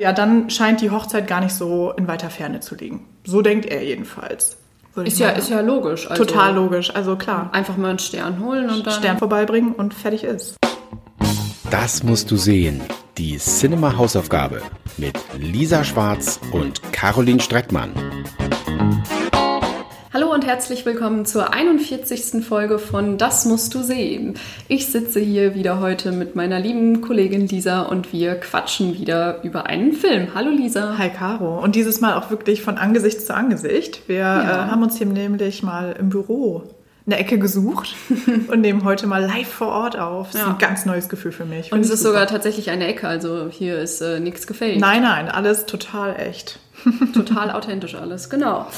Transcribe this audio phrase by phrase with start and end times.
[0.00, 3.04] Ja, dann scheint die Hochzeit gar nicht so in weiter Ferne zu liegen.
[3.24, 4.56] So denkt er jedenfalls.
[4.94, 6.08] würde ich Ist ja, ist ja logisch.
[6.08, 7.50] Also Total logisch, also klar.
[7.52, 8.94] Einfach mal einen Stern holen und dann.
[8.94, 10.56] Stern vorbeibringen und fertig ist.
[11.70, 12.80] Das musst du sehen.
[13.18, 14.62] Die Cinema Hausaufgabe
[14.98, 17.90] mit Lisa Schwarz und Caroline Streckmann.
[20.38, 22.44] Und herzlich willkommen zur 41.
[22.46, 24.34] Folge von Das musst du sehen.
[24.68, 29.66] Ich sitze hier wieder heute mit meiner lieben Kollegin Lisa und wir quatschen wieder über
[29.66, 30.28] einen Film.
[30.36, 30.96] Hallo Lisa.
[30.96, 31.58] Hi Caro.
[31.60, 34.02] Und dieses Mal auch wirklich von Angesicht zu Angesicht.
[34.06, 34.42] Wir Ja.
[34.42, 36.62] äh, haben uns hier nämlich mal im Büro
[37.04, 37.96] eine Ecke gesucht
[38.48, 40.28] und nehmen heute mal live vor Ort auf.
[40.30, 40.52] Das ist Ja.
[40.52, 41.72] ein ganz neues Gefühl für mich.
[41.72, 42.12] Und es ist super.
[42.12, 44.78] sogar tatsächlich eine Ecke, also hier ist äh, nichts gefaked.
[44.78, 46.60] Nein, nein, alles total echt.
[47.12, 48.68] Total authentisch alles, genau.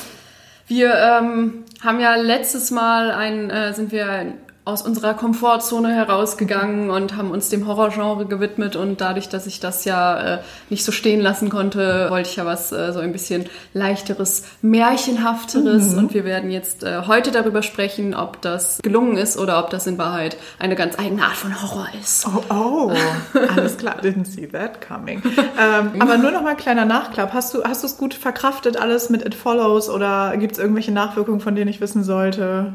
[0.70, 4.34] Wir ähm, haben ja letztes Mal ein, äh, sind wir
[4.66, 9.86] aus unserer Komfortzone herausgegangen und haben uns dem Horrorgenre gewidmet und dadurch, dass ich das
[9.86, 13.46] ja äh, nicht so stehen lassen konnte, wollte ich ja was äh, so ein bisschen
[13.72, 19.58] leichteres, märchenhafteres und wir werden jetzt äh, heute darüber sprechen, ob das gelungen ist oder
[19.64, 22.26] ob das in Wahrheit eine ganz eigene Art von Horror ist.
[22.26, 22.92] Oh, oh,
[23.56, 23.96] alles klar.
[24.02, 25.22] Didn't see that coming.
[25.58, 27.32] ähm, aber nur noch mal ein kleiner Nachklapp.
[27.32, 30.92] Hast du hast du es gut verkraftet alles mit It Follows oder gibt es irgendwelche
[30.92, 32.74] Nachwirkungen, von denen ich wissen sollte?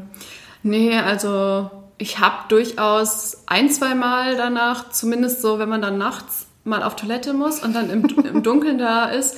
[0.62, 6.46] Nee, also ich habe durchaus ein, zwei Mal danach, zumindest so, wenn man dann nachts
[6.64, 9.36] mal auf Toilette muss und dann im, im Dunkeln da ist,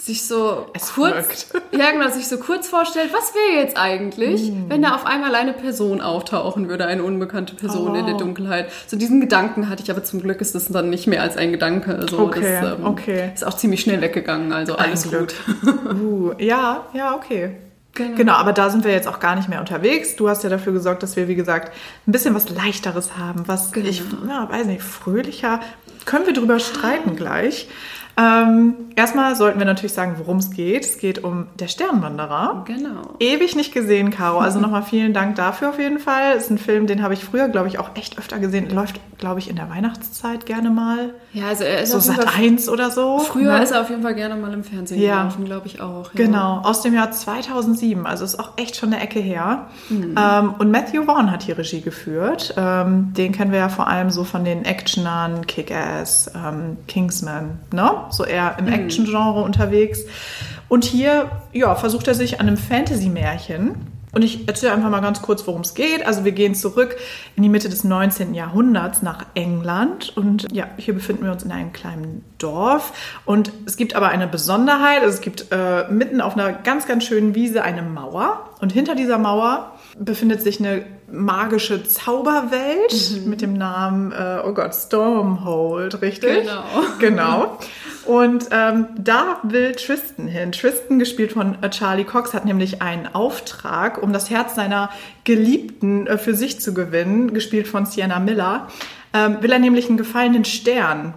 [0.00, 1.72] sich so Es kurz, wirkt.
[1.76, 5.52] ja genau, sich so kurz vorstellt, was wäre jetzt eigentlich, wenn da auf einmal eine
[5.52, 8.18] Person auftauchen würde, eine unbekannte Person in der Oh.
[8.18, 8.70] Dunkelheit.
[8.86, 11.50] So diesen Gedanken hatte ich, aber zum Glück ist das dann nicht mehr als ein
[11.50, 12.06] Gedanke.
[12.08, 13.32] So, Okay, das, ähm, okay.
[13.34, 15.34] Ist auch ziemlich schnell weggegangen, also alles gut.
[16.00, 17.56] Uh, ja, ja, okay.
[17.94, 18.16] Genau.
[18.16, 20.14] Genau, aber da sind wir jetzt auch gar nicht mehr unterwegs.
[20.14, 21.72] Du hast ja dafür gesorgt, dass wir, wie gesagt,
[22.06, 23.88] ein bisschen was Leichteres haben, was Genau.
[23.88, 25.60] ich, ja, weiß nicht, fröhlicher.
[26.04, 27.68] Können wir drüber streiten gleich.
[28.18, 30.84] Ähm, erstmal sollten wir natürlich sagen, worum es geht.
[30.84, 32.64] Es geht um Der Sternwanderer.
[32.66, 33.14] Genau.
[33.20, 34.38] Ewig nicht gesehen, Caro.
[34.40, 36.36] Also nochmal vielen Dank dafür auf jeden Fall.
[36.36, 38.70] Ist ein Film, den habe ich früher, glaube ich, auch echt öfter gesehen.
[38.70, 41.14] Läuft, glaube ich, in der Weihnachtszeit gerne mal.
[41.32, 43.20] Ja, also er ist So Sat Fall 1 oder so.
[43.20, 43.62] Früher ne?
[43.62, 45.18] ist er auf jeden Fall gerne mal im Fernsehen Ja.
[45.18, 46.06] gelaufen, glaube ich auch.
[46.06, 46.24] Ja.
[46.24, 49.66] Genau, aus dem Jahr 2007, also ist auch echt schon eine Ecke her.
[49.90, 50.16] Mhm.
[50.18, 52.54] Ähm, und Matthew Vaughn hat hier Regie geführt.
[52.56, 58.07] Ähm, den kennen wir ja vor allem so von den Actionern, Kick-Ass, ähm, Kingsman, ne?
[58.12, 58.66] So eher Mhm.
[58.66, 60.00] im Action-Genre unterwegs.
[60.68, 63.76] Und hier, ja, versucht er sich an einem Fantasy-Märchen.
[64.10, 66.06] Und ich erzähle einfach mal ganz kurz, worum es geht.
[66.06, 66.96] Also wir gehen zurück
[67.36, 68.32] in die Mitte des 19.
[68.32, 70.16] Jahrhunderts nach England.
[70.16, 72.92] Und ja, hier befinden wir uns in einem kleinen Dorf.
[73.26, 75.02] Und es gibt aber eine Besonderheit.
[75.02, 78.48] Also es gibt äh, mitten auf einer ganz, ganz schönen Wiese eine Mauer.
[78.60, 84.74] Und hinter dieser Mauer befindet sich eine magische Zauberwelt mit dem Namen, äh, oh Gott,
[84.74, 86.40] Stormhold, richtig?
[86.42, 86.64] Genau.
[86.98, 87.58] Genau.
[88.08, 90.52] Und ähm, da will Tristan hin.
[90.52, 94.88] Tristan, gespielt von äh, Charlie Cox, hat nämlich einen Auftrag, um das Herz seiner
[95.24, 98.68] Geliebten äh, für sich zu gewinnen, gespielt von Sienna Miller.
[99.12, 101.12] Ähm, will er nämlich einen gefallenen Stern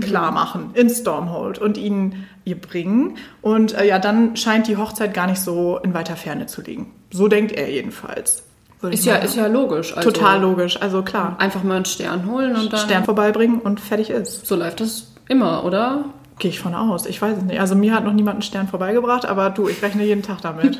[0.00, 3.18] klar machen in Stormhold und ihn ihr bringen.
[3.42, 6.90] Und äh, ja, dann scheint die Hochzeit gar nicht so in weiter Ferne zu liegen.
[7.10, 8.44] So denkt er jedenfalls.
[8.90, 9.94] Ist ja, ist ja logisch.
[9.94, 11.36] Also Total logisch, also klar.
[11.38, 12.80] Einfach mal einen Stern holen und dann.
[12.80, 14.46] Stern vorbeibringen und fertig ist.
[14.46, 16.06] So läuft das immer, oder?
[16.40, 17.04] Gehe ich von aus.
[17.04, 17.60] Ich weiß es nicht.
[17.60, 20.78] Also mir hat noch niemand einen Stern vorbeigebracht, aber du, ich rechne jeden Tag damit.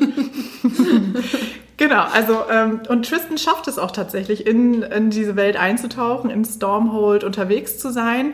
[1.77, 6.43] genau, also ähm, und Tristan schafft es auch tatsächlich, in, in diese Welt einzutauchen, in
[6.43, 8.33] Stormhold unterwegs zu sein.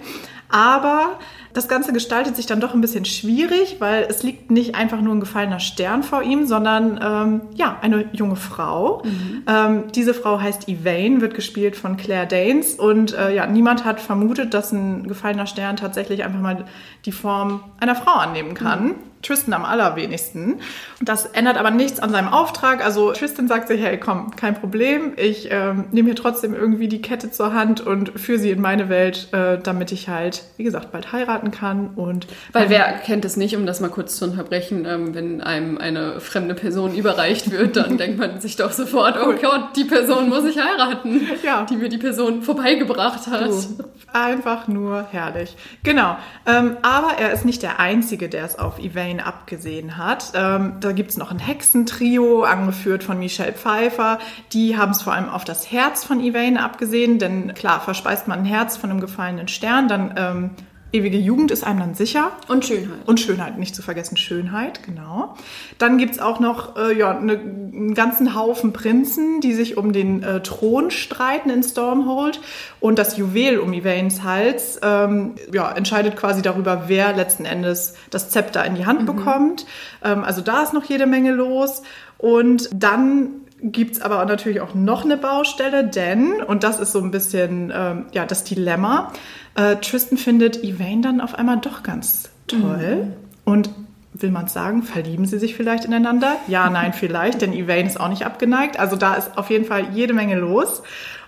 [0.50, 1.20] Aber
[1.54, 5.16] das Ganze gestaltet sich dann doch ein bisschen schwierig, weil es liegt nicht einfach nur
[5.16, 9.02] ein gefallener Stern vor ihm, sondern ähm, ja, eine junge Frau.
[9.48, 14.00] Ähm, diese Frau heißt Elaine, wird gespielt von Claire Danes und äh, ja, niemand hat
[14.00, 16.66] vermutet, dass ein gefallener Stern tatsächlich einfach mal
[17.06, 18.96] die Form einer Frau annehmen kann.
[19.22, 20.60] Tristan am allerwenigsten.
[21.02, 22.84] Das ändert aber nichts an seinem Auftrag.
[22.84, 25.14] Also Tristan sagt sich, hey, komm, kein Problem.
[25.18, 28.90] Ich ähm, nehme hier trotzdem irgendwie die Kette zur Hand und führe sie in meine
[28.90, 31.90] Welt, äh, damit ich halt, wie gesagt, bald heiraten kann.
[31.96, 35.78] Und Weil wer kennt es nicht, um das mal kurz zu unterbrechen, ähm, wenn einem
[35.78, 40.30] eine fremde Person überreicht wird, dann denkt man sich doch sofort, oh Gott, die Person
[40.30, 41.66] muss ich heiraten, Ja.
[41.70, 43.48] die mir die Person vorbeigebracht hat.
[43.48, 43.84] Du,
[44.14, 45.56] einfach nur herrlich.
[45.84, 46.18] Genau.
[46.46, 50.32] Ähm, aber er ist nicht der Einzige, der es auf Yvain abgesehen hat.
[50.34, 54.20] Ähm, da gibt es noch ein Hexentrio, angeführt von Michelle Pfeiffer.
[54.54, 58.40] Die haben es vor allem auf das Herz von Yvain abgesehen, denn klar, verspeist man
[58.40, 60.50] ein Herz von einem gefallenen Stern, dann ähm,
[60.92, 62.32] ewige Jugend ist einem dann sicher.
[62.48, 63.00] Und Schönheit.
[63.06, 65.36] Und Schönheit, nicht zu vergessen, Schönheit, genau.
[65.78, 70.24] Dann gibt's auch noch äh, ja, ne, einen ganzen Haufen Prinzen, die sich um den
[70.24, 72.40] äh, Thron streiten in Stormhold.
[72.80, 78.30] Und das Juwel um Yvains Hals ähm, ja, entscheidet quasi darüber, wer letzten Endes das
[78.30, 79.66] Zepter in die Hand bekommt.
[80.04, 81.84] Ähm, also da ist noch jede Menge los.
[82.18, 87.12] Und dann gibt's aber natürlich auch noch eine Baustelle, denn, und das ist so ein
[87.12, 89.12] bisschen ähm, ja, das Dilemma,
[89.56, 93.08] äh, Tristan findet Elaine dann auf einmal doch ganz toll.
[93.44, 93.70] Und
[94.14, 96.36] will man sagen, verlieben sie sich vielleicht ineinander?
[96.48, 98.80] Ja, nein, vielleicht, denn Elaine ist auch nicht abgeneigt.
[98.80, 100.84] Also da ist auf jeden Fall jede Menge los.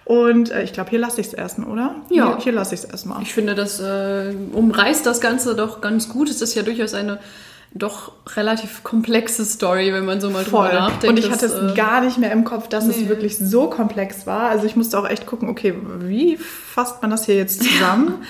[0.05, 1.95] Und äh, ich glaube, hier lasse ich es essen, oder?
[2.09, 2.29] Ja.
[2.29, 3.21] Hier, hier lasse ich es erstmal.
[3.21, 6.29] Ich finde, das äh, umreißt das Ganze doch ganz gut.
[6.29, 7.19] Es ist ja durchaus eine
[7.73, 10.73] doch relativ komplexe Story, wenn man so mal drüber Voll.
[10.73, 11.07] nachdenkt.
[11.07, 13.09] Und ich hatte es äh, gar nicht mehr im Kopf, dass es nee.
[13.09, 14.49] wirklich so komplex war.
[14.49, 18.23] Also ich musste auch echt gucken, okay, wie fasst man das hier jetzt zusammen?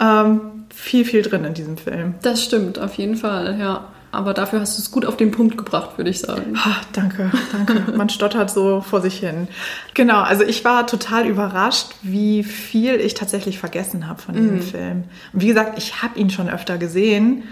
[0.00, 0.40] ähm,
[0.74, 2.14] viel, viel drin in diesem Film.
[2.22, 3.88] Das stimmt, auf jeden Fall, ja.
[4.10, 6.54] Aber dafür hast du es gut auf den Punkt gebracht, würde ich sagen.
[6.56, 7.92] Ah, danke, danke.
[7.96, 9.48] Man stottert so vor sich hin.
[9.94, 15.04] Genau, also ich war total überrascht, wie viel ich tatsächlich vergessen habe von diesem Film.
[15.32, 17.42] Und wie gesagt, ich habe ihn schon öfter gesehen,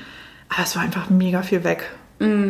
[0.53, 1.91] aber es war einfach mega viel weg.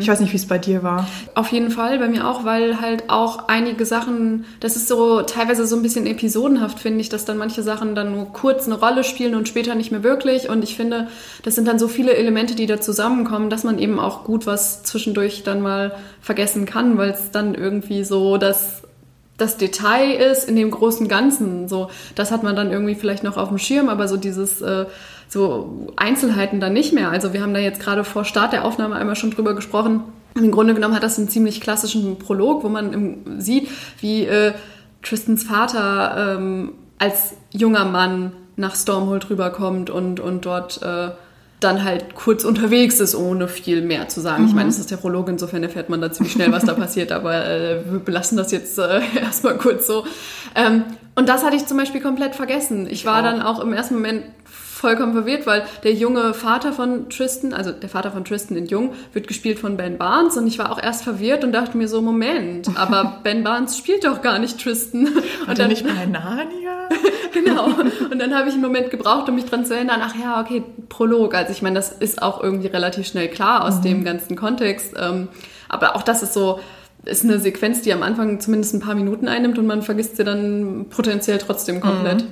[0.00, 1.08] Ich weiß nicht, wie es bei dir war.
[1.34, 5.66] Auf jeden Fall, bei mir auch, weil halt auch einige Sachen, das ist so teilweise
[5.66, 9.02] so ein bisschen episodenhaft, finde ich, dass dann manche Sachen dann nur kurz eine Rolle
[9.02, 10.50] spielen und später nicht mehr wirklich.
[10.50, 11.08] Und ich finde,
[11.42, 14.82] das sind dann so viele Elemente, die da zusammenkommen, dass man eben auch gut was
[14.82, 18.82] zwischendurch dann mal vergessen kann, weil es dann irgendwie so das
[19.38, 21.66] das Detail ist in dem großen Ganzen.
[21.66, 24.84] So, das hat man dann irgendwie vielleicht noch auf dem Schirm, aber so dieses äh,
[25.32, 27.10] so Einzelheiten dann nicht mehr.
[27.10, 30.02] Also wir haben da jetzt gerade vor Start der Aufnahme einmal schon drüber gesprochen.
[30.34, 33.70] Im Grunde genommen hat das einen ziemlich klassischen Prolog, wo man im, sieht,
[34.00, 34.52] wie äh,
[35.02, 41.12] Tristans Vater ähm, als junger Mann nach Stormhold rüberkommt und, und dort äh,
[41.60, 44.46] dann halt kurz unterwegs ist, ohne viel mehr zu sagen.
[44.46, 47.10] Ich meine, es ist der Prolog, insofern erfährt man da ziemlich schnell, was da passiert,
[47.10, 50.04] aber äh, wir belassen das jetzt äh, erstmal kurz so.
[50.54, 50.84] Ähm,
[51.14, 52.86] und das hatte ich zum Beispiel komplett vergessen.
[52.90, 53.24] Ich war auch.
[53.24, 54.24] dann auch im ersten Moment
[54.82, 58.92] vollkommen verwirrt, weil der junge Vater von Tristan, also der Vater von Tristan in Jung,
[59.12, 62.02] wird gespielt von Ben Barnes und ich war auch erst verwirrt und dachte mir so,
[62.02, 65.08] Moment, aber Ben Barnes spielt doch gar nicht Tristan.
[65.48, 66.88] Und dann nicht bei Narnia?
[67.32, 67.66] genau.
[68.10, 70.64] Und dann habe ich einen Moment gebraucht, um mich dran zu erinnern, ach ja, okay,
[70.88, 71.34] Prolog.
[71.34, 74.94] Also ich meine, das ist auch irgendwie relativ schnell klar aus dem ganzen Kontext.
[75.00, 75.28] Ähm,
[75.68, 76.58] aber auch das ist so,
[77.04, 80.24] ist eine Sequenz, die am Anfang zumindest ein paar Minuten einnimmt und man vergisst sie
[80.24, 82.24] dann potenziell trotzdem komplett.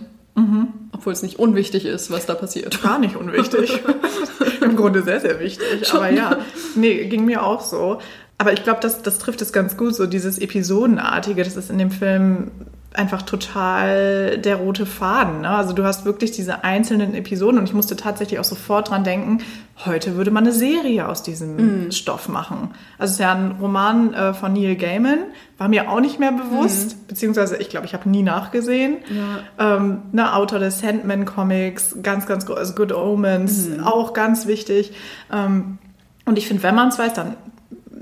[0.93, 2.83] Obwohl es nicht unwichtig ist, was da passiert.
[2.83, 3.81] Gar nicht unwichtig.
[4.61, 5.93] Im Grunde sehr, sehr wichtig.
[5.93, 6.39] Aber ja,
[6.75, 7.99] nee, ging mir auch so.
[8.39, 11.79] Aber ich glaube, das, das trifft es ganz gut, so dieses Episodenartige, das ist in
[11.79, 12.51] dem Film
[12.93, 15.43] einfach total der rote Faden.
[15.43, 15.49] Ne?
[15.49, 19.39] Also du hast wirklich diese einzelnen Episoden und ich musste tatsächlich auch sofort dran denken,
[19.87, 22.71] heute würde man eine Serie aus diesem Stoff machen.
[22.99, 25.19] Also es ist ja ein Roman äh, von Neil Gaiman,
[25.57, 28.99] war mir auch nicht mehr bewusst, beziehungsweise ich glaube, ich habe nie nachgesehen.
[29.59, 34.93] Ähm, ne, Autor des Sandman-Comics, ganz, ganz groß, also Good Omens, auch ganz wichtig.
[35.33, 35.79] Ähm,
[36.25, 37.37] und ich finde, wenn man es weiß, dann,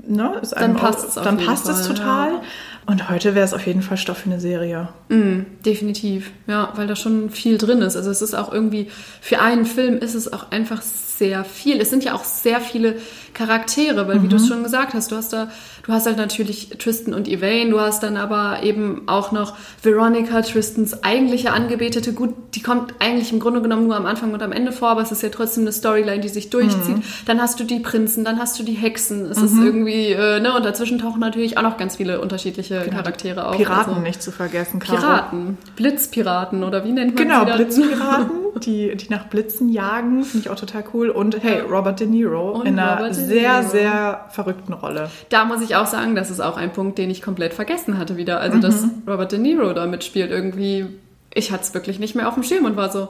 [0.07, 2.41] ne, ist Dann passt es dann passt es total.
[2.89, 4.87] Und heute wäre es auf jeden Fall Stoff für eine Serie.
[5.09, 7.95] Mm, definitiv, ja, weil da schon viel drin ist.
[7.95, 8.87] Also es ist auch irgendwie,
[9.21, 10.81] für einen Film ist es auch einfach
[11.19, 11.79] sehr viel.
[11.79, 12.95] Es sind ja auch sehr viele
[13.35, 15.49] Charaktere, weil wie du es schon gesagt hast, du hast da,
[15.85, 20.41] du hast halt natürlich Tristan und Elaine, du hast dann aber eben auch noch Veronica,
[20.41, 22.13] Tristans eigentliche Angebetete.
[22.13, 25.01] Gut, die kommt eigentlich im Grunde genommen nur am Anfang und am Ende vor, aber
[25.01, 26.97] es ist ja trotzdem eine Storyline, die sich durchzieht.
[27.27, 29.25] Dann hast du die Prinzen, dann hast du die Hexen.
[29.25, 33.47] Es ist irgendwie, äh, ne, und dazwischen tauchen natürlich auch noch ganz viele unterschiedliche Charaktere
[33.47, 33.57] auf.
[33.57, 34.97] Piraten Also- nicht zu vergessen, Caro.
[34.97, 37.45] Piraten, Blitzpiraten oder wie nennt man Genau?
[37.45, 38.29] Blitzpiraten,
[38.59, 41.09] die, die nach Blitzen jagen, finde ich auch total cool.
[41.09, 43.71] Und hey, Robert De Niro Und in einer Robert De sehr, Niro.
[43.71, 45.09] sehr verrückten Rolle.
[45.29, 48.17] Da muss ich auch sagen, das ist auch ein Punkt, den ich komplett vergessen hatte
[48.17, 48.39] wieder.
[48.39, 49.03] Also, dass Mhm.
[49.07, 50.85] Robert De Niro da mitspielt, irgendwie,
[51.33, 53.09] ich hatte es wirklich nicht mehr auf dem Schirm und war so,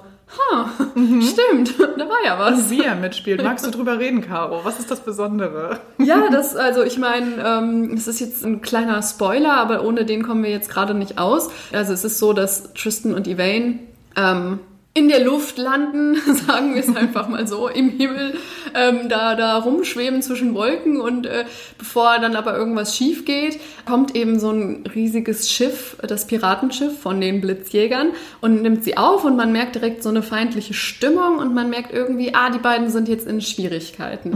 [0.51, 1.21] ha, Mhm.
[1.23, 2.69] stimmt, da war ja was.
[2.69, 3.43] Wie er mitspielt.
[3.43, 4.59] Magst du drüber reden, Caro?
[4.63, 5.79] Was ist das Besondere?
[5.97, 10.21] Ja, das, also ich meine, ähm, es ist jetzt ein kleiner Spoiler, aber ohne den
[10.23, 11.49] kommen wir jetzt gerade nicht aus.
[11.73, 13.79] Also es ist so, dass Tristan und Elaine
[14.15, 14.59] ähm,
[14.99, 16.15] in der Luft landen,
[16.47, 18.35] sagen wir es einfach mal so, im Himmel,
[18.75, 21.45] ähm, da, da rumschweben zwischen Wolken und äh,
[21.77, 27.21] bevor dann aber irgendwas schief geht, kommt eben so ein riesiges Schiff, das Piratenschiff von
[27.21, 28.09] den Blitzjägern
[28.41, 31.93] und nimmt sie auf und man merkt direkt so eine feindliche Stimmung und man merkt
[31.93, 34.33] irgendwie, ah, die beiden sind jetzt in Schwierigkeiten.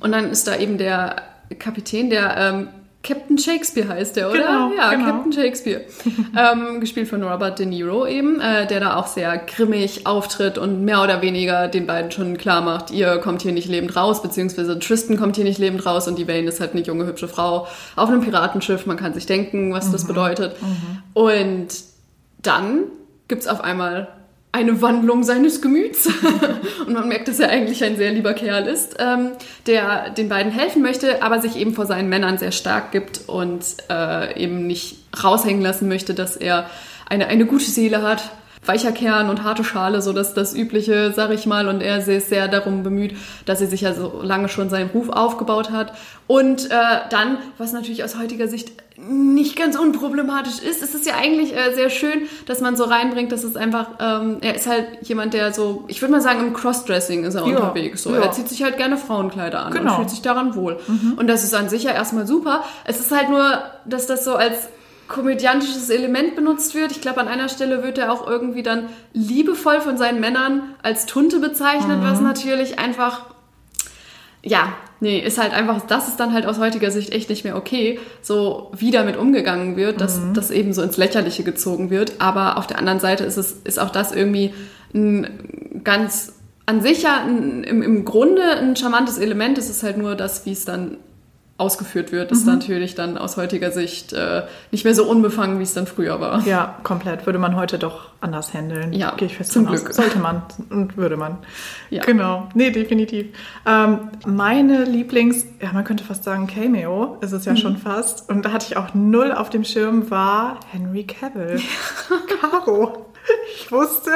[0.00, 1.16] Und dann ist da eben der
[1.58, 2.68] Kapitän, der ähm,
[3.04, 4.38] Captain Shakespeare heißt der, oder?
[4.38, 5.04] Genau, ja, genau.
[5.04, 5.82] Captain Shakespeare.
[6.36, 10.84] ähm, gespielt von Robert De Niro eben, äh, der da auch sehr grimmig auftritt und
[10.84, 14.78] mehr oder weniger den beiden schon klar macht, ihr kommt hier nicht lebend raus, beziehungsweise
[14.78, 17.68] Tristan kommt hier nicht lebend raus und die Vane ist halt eine junge, hübsche Frau
[17.94, 18.86] auf einem Piratenschiff.
[18.86, 20.56] Man kann sich denken, was das bedeutet.
[21.12, 21.68] Und
[22.42, 22.84] dann
[23.28, 24.08] gibt's auf einmal
[24.54, 26.06] eine Wandlung seines Gemüts.
[26.86, 29.32] und man merkt, dass er eigentlich ein sehr lieber Kerl ist, ähm,
[29.66, 33.64] der den beiden helfen möchte, aber sich eben vor seinen Männern sehr stark gibt und
[33.90, 36.70] äh, eben nicht raushängen lassen möchte, dass er
[37.08, 38.30] eine, eine gute Seele hat.
[38.66, 42.28] Weicher Kern und harte Schale, so dass das Übliche, sag ich mal, und er ist
[42.28, 43.14] sehr darum bemüht,
[43.46, 45.92] dass er sich ja so lange schon seinen Ruf aufgebaut hat.
[46.26, 46.74] Und äh,
[47.10, 51.74] dann, was natürlich aus heutiger Sicht nicht ganz unproblematisch ist, ist es ja eigentlich äh,
[51.74, 55.52] sehr schön, dass man so reinbringt, dass es einfach, ähm, er ist halt jemand, der
[55.52, 58.04] so, ich würde mal sagen, im Crossdressing ist er Ja, unterwegs.
[58.04, 58.14] So.
[58.14, 58.20] ja.
[58.22, 59.90] Er zieht sich halt gerne Frauenkleider an Genau.
[59.90, 60.78] und fühlt sich daran wohl.
[61.16, 62.62] Und das ist an sich ja erstmal super.
[62.84, 64.68] Es ist halt nur, dass das so als
[65.08, 66.92] komödiantisches Element benutzt wird.
[66.92, 71.06] Ich glaube, an einer Stelle wird er auch irgendwie dann liebevoll von seinen Männern als
[71.06, 73.34] Tunte bezeichnet, was natürlich einfach
[74.44, 77.56] ja, nee, ist halt einfach, das ist dann halt aus heutiger Sicht echt nicht mehr
[77.56, 82.20] okay, so wie damit umgegangen wird, dass das eben so ins Lächerliche gezogen wird.
[82.20, 84.52] Aber auf der anderen Seite ist es, ist auch das irgendwie
[84.94, 86.34] ein ganz
[86.66, 89.58] an sich ja ein, im, im Grunde ein charmantes Element.
[89.58, 90.98] Es ist halt nur das, wie es dann
[91.56, 94.42] ausgeführt wird, ist natürlich dann aus heutiger Sicht äh,
[94.72, 96.44] nicht mehr so unbefangen, wie es dann früher war.
[96.46, 97.26] Ja, komplett.
[97.26, 98.92] Würde man heute doch anders handeln.
[98.92, 99.84] Ja, gehe ich fest zum von aus.
[99.84, 99.94] Glück.
[99.94, 101.38] Sollte man und würde man.
[101.90, 102.02] Ja.
[102.02, 102.48] Genau.
[102.54, 103.26] Nee, definitiv.
[103.66, 107.56] Ähm, meine Lieblings, ja, man könnte fast sagen Cameo, ist es ja Mhm.
[107.58, 108.28] schon fast.
[108.28, 111.60] Und da hatte ich auch null auf dem Schirm, war Henry Cavill.
[112.40, 113.06] Caro.
[113.56, 114.10] Ich wusste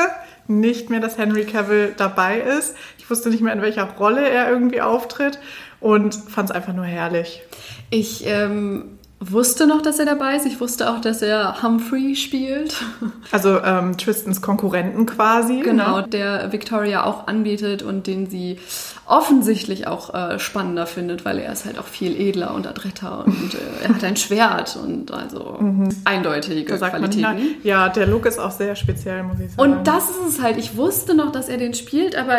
[0.48, 2.74] nicht mehr, dass Henry Cavill dabei ist.
[2.98, 5.38] Ich wusste nicht mehr, in welcher Rolle er irgendwie auftritt
[5.80, 7.42] und fand es einfach nur herrlich.
[7.90, 8.84] Ich ähm,
[9.20, 10.46] wusste noch, dass er dabei ist.
[10.46, 12.74] Ich wusste auch, dass er Humphrey spielt.
[13.30, 15.60] Also ähm, Tristans Konkurrenten quasi.
[15.60, 16.08] Genau, Ne?
[16.08, 18.58] der Victoria auch anbietet und den sie
[19.04, 23.54] offensichtlich auch äh, spannender findet, weil er ist halt auch viel edler und adretter und
[23.54, 25.58] äh, er hat ein Schwert und also
[26.04, 26.80] eindeutige Mhm.
[26.80, 27.20] Man nicht Qualitäten.
[27.22, 27.42] nein.
[27.64, 29.72] Ja, der Look ist auch sehr speziell, muss ich sagen.
[29.74, 30.56] Und das ist es halt.
[30.56, 32.38] Ich wusste noch, dass er den spielt, aber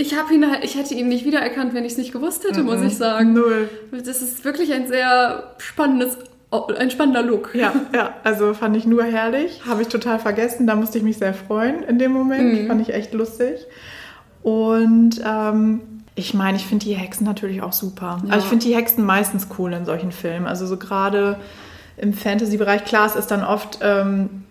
[0.00, 2.62] ich habe ihn halt, ich hätte ihn nicht wiedererkannt, wenn ich es nicht gewusst hätte,
[2.62, 3.34] muss ich sagen.
[3.34, 3.68] Null.
[3.92, 6.16] Das ist wirklich ein sehr spannendes,
[6.50, 7.54] ein spannender Look.
[7.54, 9.60] Ja, ja, also fand ich nur herrlich.
[9.66, 10.66] Habe ich total vergessen.
[10.66, 12.66] Da musste ich mich sehr freuen in dem Moment.
[12.66, 13.66] Fand ich echt lustig.
[14.42, 15.80] Und ähm,
[16.14, 18.22] ich meine, ich finde die Hexen natürlich auch super.
[18.24, 18.32] Ja.
[18.32, 20.46] Also ich finde die Hexen meistens cool in solchen Filmen.
[20.46, 21.38] Also so gerade
[21.98, 24.44] im Fantasy-Bereich, klar, es ist dann oft ähm,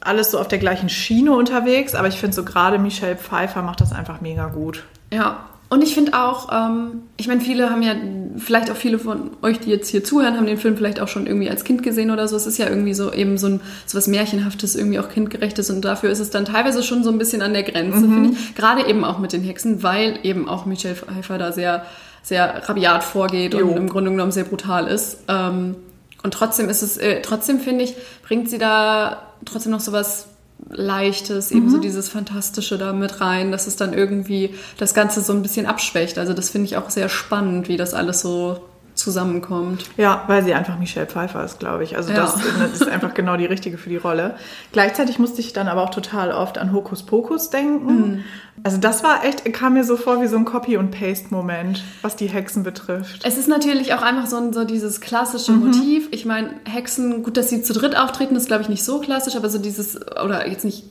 [0.00, 3.80] alles so auf der gleichen Schiene unterwegs, aber ich finde so gerade Michelle Pfeiffer macht
[3.80, 4.84] das einfach mega gut.
[5.12, 7.94] Ja, und ich finde auch, ähm, ich meine, viele haben ja,
[8.38, 11.26] vielleicht auch viele von euch, die jetzt hier zuhören, haben den Film vielleicht auch schon
[11.26, 12.36] irgendwie als Kind gesehen oder so.
[12.36, 15.84] Es ist ja irgendwie so eben so, ein, so was Märchenhaftes, irgendwie auch kindgerechtes und
[15.84, 18.54] dafür ist es dann teilweise schon so ein bisschen an der Grenze, finde ich.
[18.54, 21.84] Gerade eben auch mit den Hexen, weil eben auch Michelle Pfeiffer da sehr,
[22.22, 23.66] sehr rabiat vorgeht Jo.
[23.66, 25.18] und im Grunde genommen sehr brutal ist.
[25.28, 25.76] Ähm,
[26.22, 30.26] und trotzdem ist es, äh, trotzdem finde ich, bringt sie da trotzdem noch sowas
[30.70, 35.32] Leichtes, eben so dieses Fantastische da mit rein, dass es dann irgendwie das Ganze so
[35.32, 36.18] ein bisschen abschwächt.
[36.18, 38.60] Also das finde ich auch sehr spannend, wie das alles so
[38.98, 39.84] zusammenkommt.
[39.96, 41.96] Ja, weil sie einfach Michelle Pfeiffer ist, glaube ich.
[41.96, 42.20] Also Ja.
[42.22, 44.34] das, das ist einfach genau die richtige für die Rolle.
[44.72, 48.24] Gleichzeitig musste ich dann aber auch total oft an Hokus Pokus denken.
[48.64, 52.16] Also das war echt, kam mir so vor wie so ein Copy- und Paste-Moment, was
[52.16, 53.22] die Hexen betrifft.
[53.24, 56.08] Es ist natürlich auch einfach so, ein, so dieses klassische Motiv.
[56.10, 59.36] Ich meine, Hexen, gut, dass sie zu dritt auftreten, ist glaube ich nicht so klassisch,
[59.36, 60.84] aber so dieses, oder jetzt nicht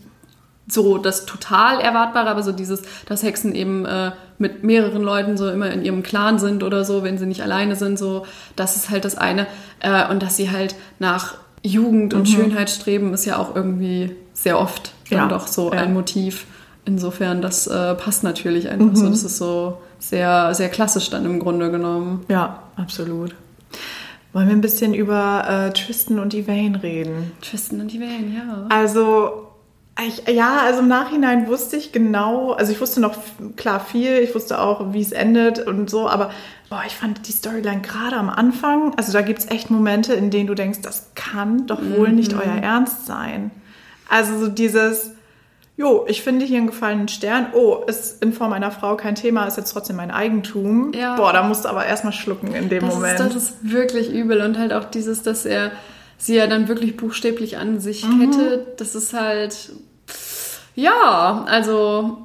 [0.68, 5.50] so das total erwartbare, aber so dieses, dass Hexen eben äh, mit mehreren Leuten so
[5.50, 8.90] immer in ihrem Clan sind oder so, wenn sie nicht alleine sind, so, das ist
[8.90, 9.48] halt das eine.
[9.80, 14.60] Äh, und dass sie halt nach Jugend und Schönheit streben, ist ja auch irgendwie sehr
[14.60, 15.80] oft dann Ja, doch so ja.
[15.80, 16.46] ein Motiv.
[16.86, 19.10] Insofern, das äh, passt natürlich einfach so.
[19.10, 22.26] Das ist so sehr, sehr klassisch dann im Grunde genommen.
[22.30, 23.36] Ja, absolut.
[24.32, 27.32] Wollen wir ein bisschen über äh, Tristan und Elaine reden?
[27.42, 28.68] Tristan und Wellen, ja.
[28.70, 29.48] Also,
[30.06, 33.18] ich, ja, also im Nachhinein wusste ich genau, also ich wusste noch
[33.56, 36.32] klar viel, ich wusste auch, wie es endet und so, aber
[36.70, 40.30] boah, ich fand die Storyline gerade am Anfang, also da gibt es echt Momente, in
[40.30, 42.40] denen du denkst, das kann doch wohl nicht Mhm.
[42.40, 43.52] euer Ernst sein.
[44.10, 45.12] Also so dieses,
[45.78, 49.46] jo, ich finde hier einen gefallenen Stern, oh, ist in Form einer Frau kein Thema,
[49.46, 50.92] ist jetzt trotzdem mein Eigentum.
[50.94, 51.16] Ja.
[51.16, 53.20] Boah, da musst du aber erstmal schlucken in dem Das Moment.
[53.20, 54.42] ist, das ist wirklich übel.
[54.42, 55.72] Und halt auch dieses, dass er
[56.18, 59.72] sie ja dann wirklich buchstäblich an sich kettet, das ist halt.
[60.78, 62.20] Ja, also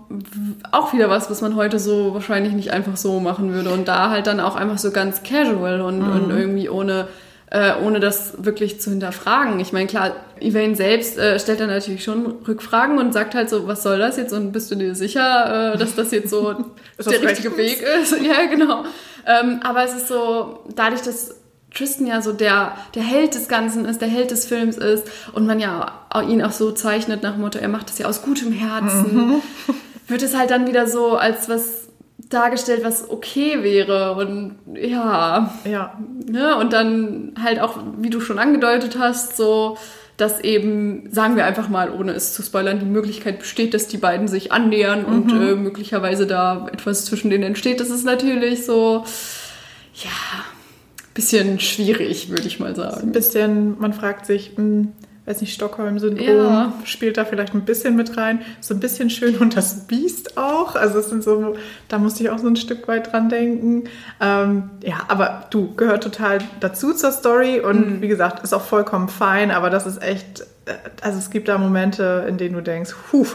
[0.73, 3.71] auch wieder was, was man heute so wahrscheinlich nicht einfach so machen würde.
[3.71, 7.09] Und da halt dann auch einfach so ganz casual und, und irgendwie ohne,
[7.51, 9.59] äh, ohne das wirklich zu hinterfragen.
[9.59, 13.67] Ich meine, klar, Elaine selbst äh, stellt dann natürlich schon Rückfragen und sagt halt so,
[13.67, 16.53] was soll das jetzt und bist du dir sicher, äh, dass das jetzt so
[16.99, 18.15] der richtige Weg ist?
[18.23, 18.85] ja, genau.
[19.27, 21.42] Ähm, aber es ist so, dadurch, dass
[21.75, 25.47] Tristan ja so der, der Held des Ganzen ist, der Held des Films ist und
[25.47, 25.93] man ja
[26.29, 29.43] ihn auch so zeichnet nach Motto, er macht das ja aus gutem Herzen, mhm.
[30.09, 31.83] wird es halt dann wieder so als was
[32.33, 35.55] dargestellt, was okay wäre und ja.
[35.65, 35.99] Ja.
[36.27, 36.57] Ne?
[36.57, 39.77] Und dann halt auch, wie du schon angedeutet hast, so,
[40.17, 43.99] dass eben, sagen wir einfach mal, ohne es zu spoilern, die Möglichkeit besteht, dass die
[43.99, 45.15] beiden sich annähern mhm.
[45.15, 47.81] und äh, möglicherweise da etwas zwischen denen entsteht.
[47.81, 49.05] Das ist natürlich so,
[49.95, 50.11] ja,
[51.15, 53.03] bisschen schwierig, würde ich mal sagen.
[53.03, 54.93] Ein bisschen, man fragt sich, mh, hm,
[55.25, 56.73] weiß nicht, Stockholm-Syndrom ja.
[56.85, 58.41] spielt da vielleicht ein bisschen mit rein.
[58.61, 60.75] So ein bisschen schön und das Biest auch.
[60.75, 61.55] Also es sind so,
[61.89, 63.85] da musste ich auch so ein Stück weit dran denken.
[64.21, 68.03] Ähm, ja, aber du, gehört total dazu zur Story und mhm.
[68.03, 71.57] wie gesagt, ist auch vollkommen fein, aber das ist echt, äh, also es gibt da
[71.57, 73.27] Momente, in denen du denkst, huh,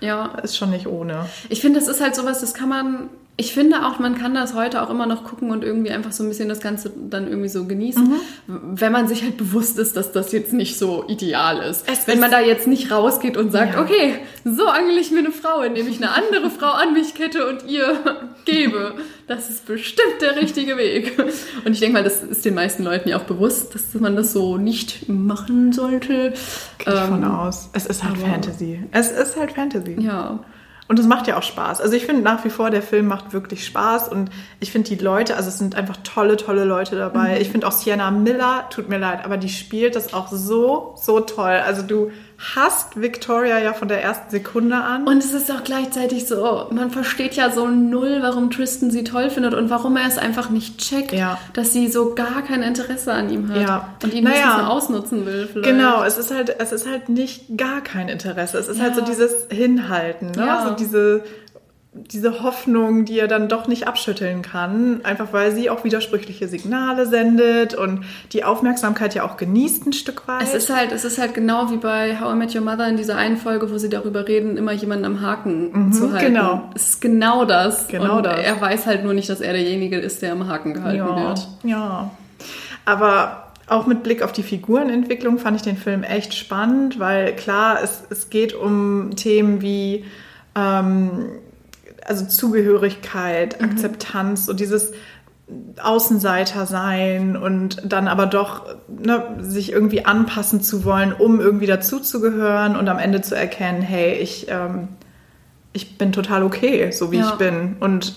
[0.00, 0.36] ja.
[0.42, 1.26] ist schon nicht ohne.
[1.50, 4.54] Ich finde, das ist halt sowas, das kann man ich finde auch, man kann das
[4.54, 7.48] heute auch immer noch gucken und irgendwie einfach so ein bisschen das Ganze dann irgendwie
[7.48, 8.20] so genießen, mhm.
[8.46, 11.88] wenn man sich halt bewusst ist, dass das jetzt nicht so ideal ist.
[11.90, 13.82] Es wenn ist man da jetzt nicht rausgeht und sagt, ja.
[13.82, 17.48] okay, so angel ich mir eine Frau, indem ich eine andere Frau an mich kette
[17.48, 17.98] und ihr
[18.44, 18.94] gebe.
[19.26, 21.18] Das ist bestimmt der richtige Weg.
[21.64, 24.32] Und ich denke mal, das ist den meisten Leuten ja auch bewusst, dass man das
[24.32, 26.34] so nicht machen sollte.
[26.78, 27.68] Gehe ich ähm, von aus.
[27.72, 28.84] Es ist halt Fantasy.
[28.92, 29.96] Es ist halt Fantasy.
[29.98, 30.44] Ja.
[30.86, 31.80] Und es macht ja auch Spaß.
[31.80, 35.02] Also ich finde nach wie vor, der Film macht wirklich Spaß und ich finde die
[35.02, 37.36] Leute, also es sind einfach tolle, tolle Leute dabei.
[37.36, 37.40] Mhm.
[37.40, 41.20] Ich finde auch Sienna Miller, tut mir leid, aber die spielt das auch so, so
[41.20, 41.62] toll.
[41.64, 45.06] Also du hasst Victoria ja von der ersten Sekunde an.
[45.06, 49.30] Und es ist auch gleichzeitig so, man versteht ja so null, warum Tristan sie toll
[49.30, 51.38] findet und warum er es einfach nicht checkt, ja.
[51.52, 53.88] dass sie so gar kein Interesse an ihm hat ja.
[54.02, 55.48] und ihn naja, nicht ausnutzen will.
[55.50, 55.68] Vielleicht.
[55.68, 58.58] Genau, es ist halt, es ist halt nicht gar kein Interesse.
[58.58, 58.84] Es ist ja.
[58.84, 60.46] halt so dieses Hinhalten, ne?
[60.46, 60.66] Ja.
[60.68, 61.24] so diese
[61.94, 67.06] diese Hoffnung, die er dann doch nicht abschütteln kann, einfach weil sie auch widersprüchliche Signale
[67.06, 70.42] sendet und die Aufmerksamkeit ja auch genießt ein Stück weit.
[70.42, 72.96] Es ist halt, es ist halt genau wie bei How I Met Your Mother in
[72.96, 76.34] dieser einen Folge, wo sie darüber reden, immer jemanden am Haken mhm, zu halten.
[76.34, 76.68] Genau.
[76.74, 77.86] Es ist genau das.
[77.86, 78.40] Genau und das.
[78.40, 81.48] Er weiß halt nur nicht, dass er derjenige ist, der am Haken gehalten ja, wird.
[81.62, 82.10] Ja.
[82.84, 87.78] Aber auch mit Blick auf die Figurenentwicklung fand ich den Film echt spannend, weil klar,
[87.82, 90.04] es, es geht um Themen wie
[90.56, 91.26] ähm,
[92.04, 93.70] also Zugehörigkeit, mhm.
[93.70, 94.92] Akzeptanz, so dieses
[95.82, 102.76] Außenseiter sein und dann aber doch ne, sich irgendwie anpassen zu wollen, um irgendwie dazuzugehören
[102.76, 104.88] und am Ende zu erkennen, hey, ich, ähm,
[105.72, 107.28] ich bin total okay, so wie ja.
[107.28, 107.76] ich bin.
[107.80, 108.14] Und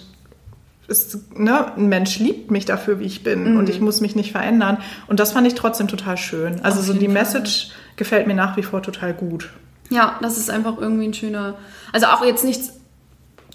[0.88, 3.58] ist, ne, ein Mensch liebt mich dafür, wie ich bin mhm.
[3.58, 4.78] und ich muss mich nicht verändern.
[5.08, 6.62] Und das fand ich trotzdem total schön.
[6.63, 9.50] Also Auf so die Message gefällt mir nach wie vor total gut.
[9.89, 11.56] Ja, das ist einfach irgendwie ein schöner,
[11.91, 12.77] also auch jetzt nichts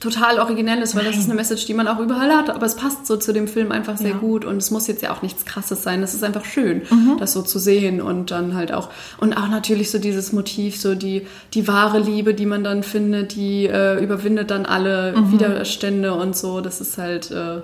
[0.02, 1.12] total originell ist, weil Nein.
[1.12, 3.46] das ist eine Message, die man auch überall hat, aber es passt so zu dem
[3.46, 4.16] Film einfach sehr ja.
[4.16, 6.02] gut und es muss jetzt ja auch nichts krasses sein.
[6.02, 7.16] Es ist einfach schön, mhm.
[7.18, 10.94] das so zu sehen und dann halt auch und auch natürlich so dieses Motiv, so
[10.96, 15.32] die die wahre Liebe, die man dann findet, die äh, überwindet dann alle mhm.
[15.32, 16.60] Widerstände und so.
[16.60, 17.60] Das ist halt äh,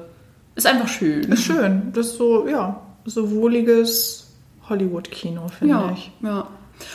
[0.55, 1.24] ist einfach schön.
[1.24, 1.90] Ist schön.
[1.92, 4.29] Das ist so ja so wohliges
[4.68, 6.12] Hollywood-Kino finde ja, ich.
[6.22, 6.46] Ja.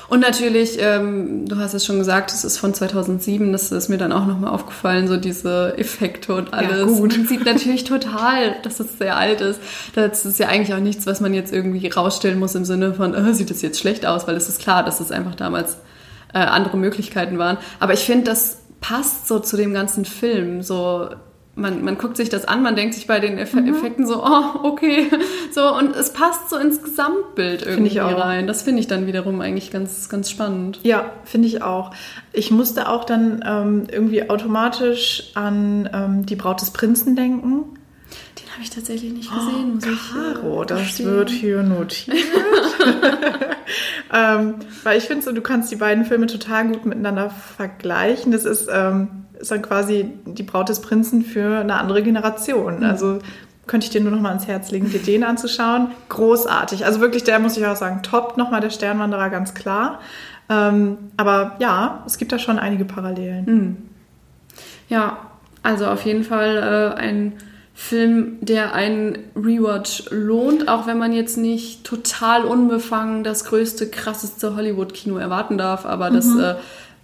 [0.07, 3.97] Und natürlich, ähm, du hast es schon gesagt, es ist von 2007, das ist mir
[3.97, 6.79] dann auch nochmal aufgefallen, so diese Effekte und alles.
[6.79, 7.17] Ja, gut.
[7.17, 9.59] Man sieht natürlich total, dass es sehr alt ist.
[9.95, 13.15] Das ist ja eigentlich auch nichts, was man jetzt irgendwie rausstellen muss im Sinne von,
[13.15, 15.77] oh, sieht das jetzt schlecht aus, weil es ist klar, dass es einfach damals
[16.33, 17.57] äh, andere Möglichkeiten waren.
[17.79, 21.09] Aber ich finde, das passt so zu dem ganzen Film, so
[21.55, 23.67] man, man guckt sich das an, man denkt sich bei den Eff mhm.
[23.67, 25.09] Effekten so, oh, okay.
[25.51, 28.47] So, und es passt so ins Gesamtbild irgendwie rein.
[28.47, 30.79] Das finde ich dann wiederum eigentlich ganz, ganz spannend.
[30.81, 31.91] Ja, finde ich auch.
[32.31, 37.65] Ich musste auch dann ähm, irgendwie automatisch an ähm, die Braut des Prinzen denken.
[38.39, 41.05] Den habe ich tatsächlich nicht gesehen, oh, muss Caro, ich, äh, das verstehen.
[41.11, 42.17] wird hier notiert.
[44.13, 48.31] ähm, weil ich finde so, du kannst die beiden Filme total gut miteinander vergleichen.
[48.31, 52.77] Das ist ähm, ist dann quasi die Braut des Prinzen für eine andere Generation.
[52.77, 52.86] Mhm.
[52.86, 53.19] Also
[53.67, 55.91] könnte ich dir nur noch mal ans Herz legen, dir den anzuschauen.
[56.10, 56.86] Großartig.
[56.86, 59.99] Also wirklich, der muss ich auch sagen, top nochmal der Sternwanderer, ganz klar.
[60.49, 63.45] Ähm, aber ja, es gibt da schon einige Parallelen.
[63.45, 63.77] Mhm.
[64.89, 65.17] Ja,
[65.62, 67.34] also auf jeden Fall äh, ein
[67.73, 74.56] Film, der einen Rewatch lohnt, auch wenn man jetzt nicht total unbefangen das größte, krasseste
[74.56, 75.86] Hollywood-Kino erwarten darf.
[75.86, 76.15] Aber mhm.
[76.15, 76.56] das äh,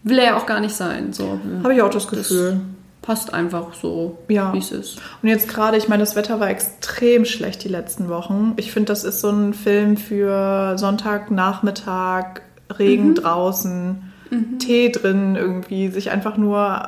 [0.03, 1.13] will er ja auch gar nicht sein.
[1.13, 1.39] So.
[1.63, 2.51] Habe ich auch das Gefühl.
[2.51, 2.59] Das
[3.01, 4.53] passt einfach so, Ja.
[4.53, 4.99] wie es ist.
[5.23, 8.53] Und jetzt gerade, ich meine, das Wetter war extrem schlecht die letzten Wochen.
[8.57, 12.41] Ich finde, das ist so ein Film für Sonntagnachmittag,
[12.77, 13.15] Regen Mhm.
[13.15, 14.03] draußen,
[14.59, 16.87] Tee drin irgendwie, sich einfach nur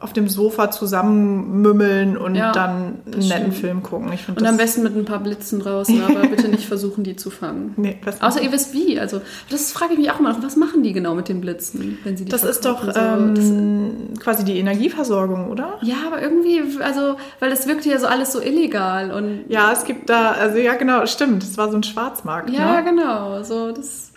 [0.00, 3.54] auf dem Sofa zusammenmümmeln und Ja, dann einen das netten stimmt.
[3.54, 4.12] Film gucken.
[4.12, 7.16] Ich Und das am besten mit ein paar Blitzen draußen, aber bitte nicht versuchen, die
[7.16, 7.74] zu fangen.
[7.76, 8.98] Nee, Außer ihr wisst wie.
[8.98, 10.42] Also, das frage ich mich auch immer noch.
[10.42, 12.80] Was machen die genau mit den Blitzen, wenn sie die das ist doch?
[12.80, 15.78] So, das- ähm, quasi die Energieversorgung, oder?
[15.82, 19.84] Ja, aber irgendwie, also, weil das wirkte ja so alles so illegal und Ja, es
[19.84, 22.50] gibt da, also ja genau, stimmt, es war so ein Schwarzmarkt.
[22.50, 22.84] ja, ne?
[22.90, 24.09] genau, so das.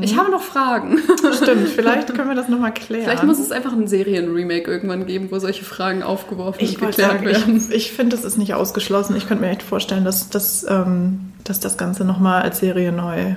[0.00, 0.98] Ich habe noch Fragen.
[1.42, 3.04] Stimmt, vielleicht können wir das nochmal klären.
[3.04, 7.10] Vielleicht muss es einfach ein Serienremake irgendwann geben, wo solche Fragen aufgeworfen Ich und geklärt
[7.10, 7.56] sagen, werden.
[7.68, 9.14] ich, ich finde, das ist nicht ausgeschlossen.
[9.14, 13.34] Ich könnte mir echt vorstellen, dass, dass, ähm, dass das Ganze nochmal als Serie neu,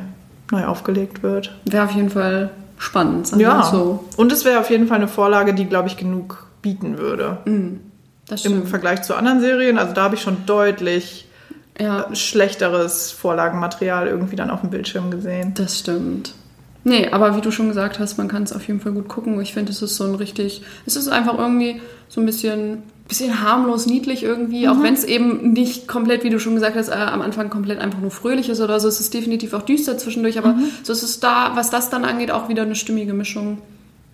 [0.51, 1.53] neu aufgelegt wird.
[1.65, 3.27] Wäre auf jeden Fall spannend.
[3.27, 4.05] sagen Ja, So.
[4.15, 7.39] und es wäre auf jeden Fall eine Vorlage, die, glaube ich, genug bieten würde.
[8.29, 8.65] Das Im.
[8.67, 9.77] Vergleich zu anderen Serien.
[9.77, 11.27] Also da habe ich schon deutlich
[11.81, 15.53] Ja, schlechteres Vorlagenmaterial irgendwie dann auf dem Bildschirm gesehen.
[15.55, 16.33] das stimmt.
[16.83, 19.39] Nee, aber wie du schon gesagt hast, man kann es auf jeden Fall gut gucken.
[19.39, 23.41] Ich finde, es ist so ein richtig, es ist einfach irgendwie so ein bisschen, bisschen
[23.41, 26.93] harmlos, niedlich irgendwie, auch wenn es eben nicht komplett, wie du schon gesagt hast, äh,
[26.93, 28.87] am Anfang komplett einfach nur fröhlich ist oder so.
[28.87, 32.31] Es ist definitiv auch düster zwischendurch, aber so ist es da, was das dann angeht,
[32.31, 33.59] auch wieder eine stimmige Mischung.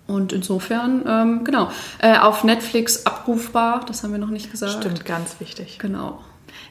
[0.06, 4.72] Und insofern, ähm, genau, äh, auf Netflix abrufbar, das haben wir noch nicht gesagt.
[4.72, 5.78] Stimmt, ganz wichtig.
[5.78, 6.18] Genau.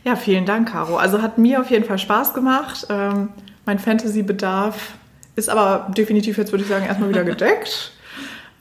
[0.03, 0.97] Ja, vielen Dank, Caro.
[0.97, 2.87] Also hat mir auf jeden Fall Spaß gemacht.
[2.89, 3.29] Ähm,
[3.65, 4.93] mein Fantasy-Bedarf
[5.35, 7.91] ist aber definitiv jetzt, würde ich sagen, erstmal wieder gedeckt.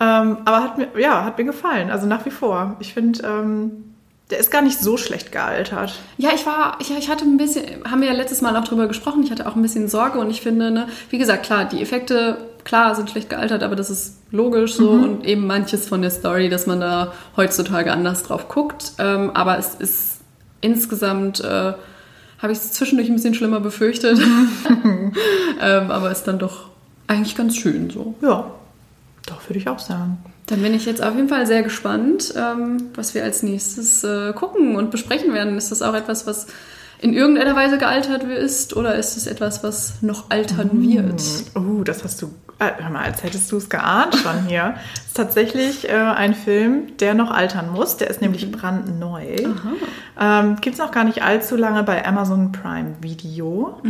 [0.01, 1.91] ähm, aber hat mir, ja, hat mir gefallen.
[1.91, 2.77] Also nach wie vor.
[2.81, 3.87] Ich finde, ähm,
[4.31, 5.95] der ist gar nicht so schlecht gealtert.
[6.19, 8.89] Ja, ich war, ich, ich hatte ein bisschen, haben wir ja letztes Mal auch drüber
[8.89, 11.81] gesprochen, ich hatte auch ein bisschen Sorge und ich finde, ne, wie gesagt, klar, die
[11.81, 16.11] Effekte, klar, sind schlecht gealtert, aber das ist logisch so und eben manches von der
[16.11, 18.93] Story, dass man da heutzutage anders drauf guckt.
[18.99, 20.16] Ähm, aber es ist
[20.67, 21.73] insgesamt, äh,
[22.39, 24.19] habe ich es zwischendurch ein bisschen schlimmer befürchtet,
[25.61, 26.69] ähm, aber ist dann doch
[27.07, 28.15] eigentlich ganz schön so.
[28.21, 28.51] Ja,
[29.27, 30.19] doch, würde ich auch sagen.
[30.47, 34.33] Dann bin ich jetzt auf jeden Fall sehr gespannt, ähm, was wir als nächstes äh,
[34.33, 35.57] gucken und besprechen werden.
[35.57, 36.47] Ist das auch etwas, was
[37.01, 41.23] in irgendeiner Weise gealtert ist oder ist es etwas, was noch altern wird?
[41.55, 44.77] Oh, das hast du, äh, hör mal, als hättest du es geahnt schon hier.
[45.07, 47.97] Ist tatsächlich äh, ein Film, der noch altern muss.
[47.97, 49.37] Der ist nämlich brandneu.
[50.19, 53.81] Ähm, Gibt es noch gar nicht allzu lange bei Amazon Prime Video.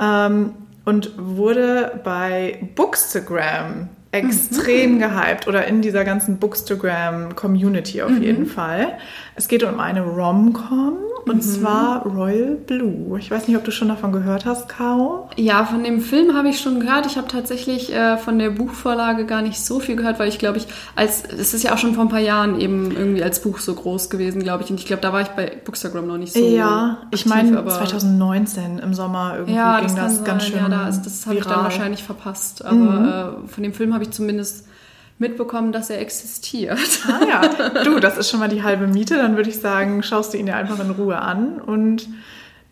[0.00, 0.52] Ähm,
[0.84, 8.96] und wurde bei Bookstagram extrem gehypt oder in dieser ganzen Bookstagram-Community auf jeden Fall.
[9.36, 10.94] Es geht um eine Rom-Com
[11.26, 13.18] und zwar Royal Blue.
[13.18, 15.28] Ich weiß nicht, ob du schon davon gehört hast, Caro.
[15.36, 17.06] Ja, von dem Film habe ich schon gehört.
[17.06, 20.58] Ich habe tatsächlich äh, von der Buchvorlage gar nicht so viel gehört, weil ich glaube
[20.58, 23.58] ich, als es ist ja auch schon vor ein paar Jahren eben irgendwie als Buch
[23.58, 24.70] so groß gewesen, glaube ich.
[24.70, 26.38] Und ich glaube, da war ich bei Bookstagram noch nicht so.
[26.38, 30.58] Ja, ich aktiv, meine aber- 2019 im Sommer irgendwie Ja, ging das, das, ganz schön
[30.58, 32.64] Ja, da ist, das habe ich dann wahrscheinlich verpasst.
[32.64, 34.66] Aber äh, von dem Film habe ich zumindest
[35.18, 36.78] mitbekommen, dass er existiert.
[37.06, 39.16] Ah ja, du, das ist schon mal die halbe Miete.
[39.16, 42.08] Dann würde ich sagen, schaust du ihn dir einfach in Ruhe an und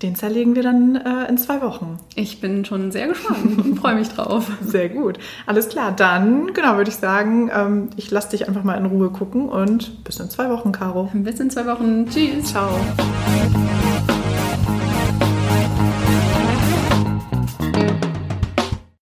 [0.03, 2.01] den zerlegen wir dann äh, in zwei Wochen.
[2.17, 4.51] Ich bin schon sehr gespannt und freue mich drauf.
[4.61, 5.19] Sehr gut.
[5.47, 9.11] Alles klar, dann, genau, würde ich sagen, ähm, ich lasse dich einfach mal in Ruhe
[9.11, 11.11] gucken und bis in zwei Wochen, Caro.
[11.15, 12.09] Bis in zwei Wochen.
[12.09, 12.47] Tschüss.
[12.47, 12.69] Ciao.